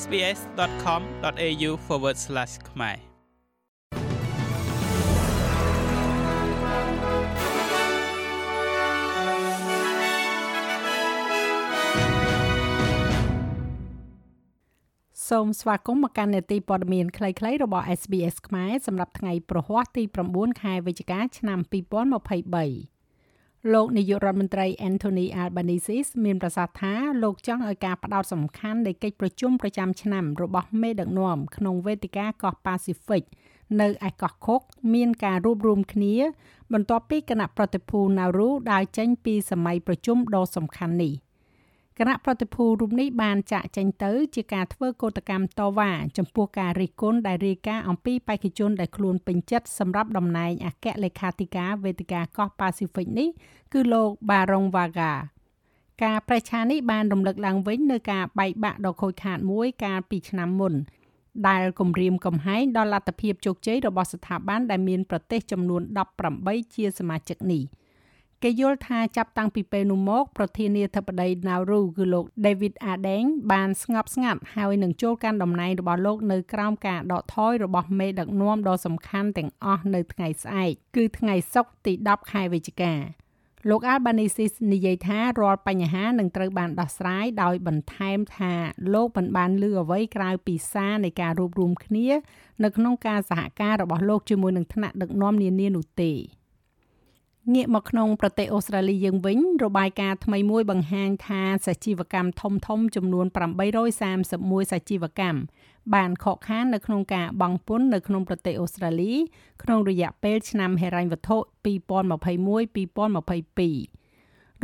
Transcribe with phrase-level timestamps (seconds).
[0.00, 1.70] sbs.com.au/
[2.70, 2.98] ខ្មែរ
[15.28, 20.02] សូមស្វាគមន៍មកកាន់នេតិព័ត៌មានខ្លីៗរបស់ SBS ខ្មែរសម្រាប់ថ្ងៃប្រហ័សទី
[20.32, 22.91] 9ខែវិច្ឆិកាឆ្នាំ2023
[23.70, 26.92] លោកនាយករដ្ឋមន្ត្រី Anthony Albanese មានប្រសាសន៍ថា
[27.22, 33.22] លោកចង់ឲ្យការផ្ដោតសំខាន់នៃកិច្ចប្រជុំប្រចាំឆ្នាំរបស់មេដឹកនាំក្នុងវេទិកាកោះប៉ាស៊ីហ្វិក
[33.80, 34.60] នៅឯកោះខុក
[34.94, 36.14] មានការរួបរวมគ្នា
[36.72, 41.12] បន្ទាប់ពីគណៈប្រតិភូ Nauru ដើរចេញពីសម័យប្រជុំដ៏សំខាន់នេះ។
[42.04, 53.28] គណៈប្រតិភូរូបនេះបានចាក់ចេញទៅ ជាការធ្វើកោតកម្មតវ៉ាចំពោះការរិះគន់ដែលរាយការណ៍អំពីបេក្ខជនដែលខ្លួនពេញចិត្តសម្រាប់តំណែងអគ្គលេខាធិការវេទិកាកោះប៉ាស៊ីហ្វិកនេះ
[53.72, 55.12] គឺលោក Barong Vaga
[56.04, 60.74] ការប្រឆានេះបានរំលឹកឡើងវិញនៅការបែកបាក់ដ៏ខូចខាតមួយកាលពីឆ្នាំមុន
[61.48, 65.82] ដែលគម្រាមកំហែងដល់លទ្ធភាពជោគជ័យរបស់ស្ថាប័នដែលមានប្រទេសចំនួន
[66.28, 67.64] 18ជាសមាជិកនេះ។
[68.46, 82.94] គេយល់ថាចាប់តាំងពីពេលនោះមកប្រធានាធិបតី Nauru គឺលោក David Ardeng បានស្ងប់ស្ងាត់ហើយនឹងចូលកាន់តំណែងរបស់លោកនៅក្រោមការដកថយរបស់មេដឹកនាំដ៏សំខាន់ទាំងអស់នៅថ្ងៃស្អែកគឺថ្ងៃសុក្រទី10ខែវិច្ឆិកា
[83.70, 88.52] លោក Albanese និយាយថារាល់បញ្ហានឹងត្រូវបានដោះស្រាយដោយបន្ថែមថា
[88.94, 92.08] លោកមិនបានលើអ្វីក្រៅពីសារនៃការរួបរวมគ្នា
[92.64, 96.12] នៅក្នុងការសហការរបស់លោកជាមួយនឹងថ្នាក់ដឹកនាំនានានោះទេ។
[97.50, 103.26] ងាកមកក្នុងប្រទេសអូស្ត្រាលីយើងវិញរបាយការណ៍ថ្មីមួយបង្ហាញថាសាជីវកម្មធំធំចំនួន
[103.98, 105.38] 831សាជីវកម្ម
[105.94, 109.12] បានខកខាននៅក្នុងការបង់ពន្ធនៅក្នុងប្រទេសអូស្ត្រាលី
[109.62, 114.01] ក្នុងរយៈពេលឆ្នាំហិរញ្ញវត្ថុ2021-2022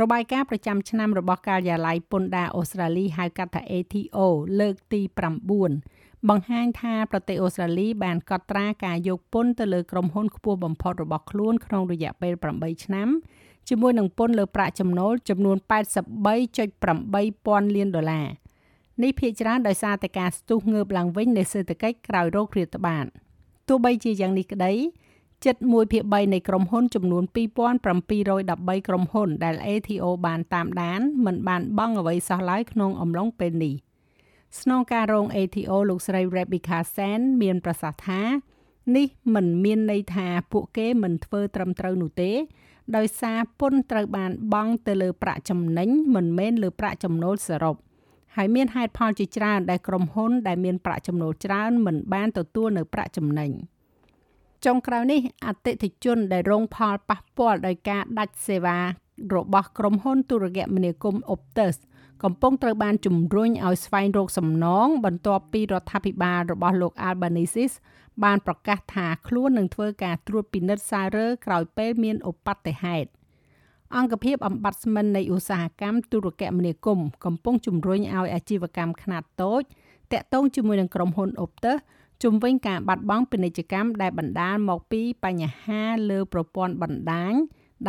[0.01, 4.17] របាយការណ៍ប្រចាំឆ្នាំរបស់ការិយាល័យពន្ធដារអូស្ត្រាលីហៅកាត់ថា ATO
[4.59, 5.01] លើកទី
[5.65, 13.07] 9បង្ហាញថាប្រទេសអូស្ត្រាលីបានកត់ត្រាការយកពន្ធទៅលើក្រុមហ៊ុនខ្ពស់បំផុតរបស់ខ្លួនក្នុងរយៈពេល8ឆ្នាំ
[13.69, 15.57] ជាមួយនឹងពន្ធលើប្រាក់ចំណូលចំនួន
[16.31, 18.27] 83.8ពាន់លានដុល្លារ
[19.03, 23.05] នេះភាគច្រើនដោយសារតែការស្ទុះងើបឡើងវិញនៃសេដ្ឋកិច្ចក្រោយរោគរាតត្បាត
[23.67, 24.73] ទោះបីជាយ៉ាងនេះក្តី
[25.45, 33.75] ជិត1ភាគ3នៃក្រុមហ៊ុនចំនួន2713ក្រុមហ៊ុនដែល ATO បានតាមដានមិនបានបង់អ្វីសោះឡើយក្នុងអំឡុងពេលនេះ។
[34.61, 38.21] ស្នងការរង ATO លោកស្រី Rebecca Sen មានប្រសាសន៍ថា
[38.95, 42.31] នេះមិនមានន័យថាពួកគេមិនធ្វើត្រឹមត្រូវនោះទេ
[42.95, 47.75] ដោយសារពន្ធត្រូវបានបង់ទៅលើប្រាក់ចំណេញមិនមែនលើប្រាក់ចំណូលសរុប
[48.35, 53.51] ហើយមានហេតុផលជាច្រើនដែលក្រុមហ៊ុនដែលមានប្រាក់ចំណូលច្រើនមិនបានទទួលនៅប្រាក់ចំណេញ
[54.65, 58.77] ចុងក្រោយនេះអតិថិជនដែលរងផលប៉ះពាល់ដោយការដាច់សេវា
[59.35, 61.75] របស់ក្រុមហ៊ុនទូរគមនាគមន៍ Optus
[62.23, 67.75] កំពុងត្រូវបានជំរុញឲ្យស្វែងរកសំណងបន្ទាប់ពីរដ្ឋាភិបាលរបស់លោក Albanese
[68.23, 73.09] បានប្រកាសថាខ្លួននឹងធ្វើការត្រួតពិនិត្យសាររើក្រោយពេលមានឧបទ្ទហេតុ
[73.95, 79.63] អង្គភាពអំបត្តិស្មិននៃឧស្សាហកម្មទូរគមនាគមន៍កំពុងជំរុញឲ្យអាជីវកម្មខ្នាតតូច
[80.11, 81.79] តាក់ទងជាមួយនឹងក្រុមហ៊ុន Optus
[82.23, 87.33] ជំវិញការបាត់បង់ពាណិជ្ជកម្មដែលបណ្ដាលមកពីបញ្ហាលើប្រព័ន្ធបណ្ដាញ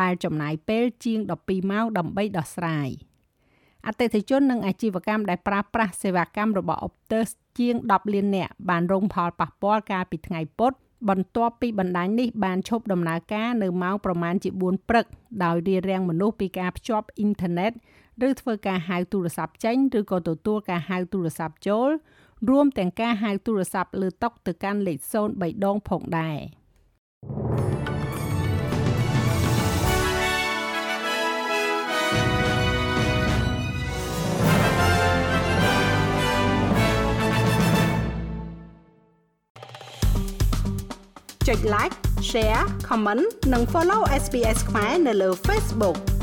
[0.00, 2.90] ដែលចំណាយពេលជាង12ម៉ោងដើម្បីដោះស្រាយ។
[3.86, 10.72] អតិថិជននិងអាជីវកម្មដែលប្រើប្រាស់សេវាកម្មរបស់ Optus ជាង10លាននាក់បានរងផលប៉ះពាល់កាលពីថ្ងៃពុធ
[11.08, 15.06] បន្ទាប់ពីបណ្ដាញនេះបានឈប់ដំណើរការនៅម៉ោងប្រមាណជា4ព្រឹក
[15.44, 17.72] ដោយរារាំងមនុស្សពីការភ្ជាប់អ៊ីនធឺណិត
[18.28, 21.88] ឬធ្វើការហៅទូរស័ព្ទចេញឬក៏ទទួលការហៅទូរស័ព្ទចូល
[22.48, 24.98] រួមទាំងការហៅទូរស័ព្ទលើតុទៅកាន់លេខ
[25.32, 26.38] 03ដងផងដែរ។
[41.48, 41.94] ចុច like
[42.30, 46.19] share comment និង follow SPS ខ្មែរនៅលើ Facebook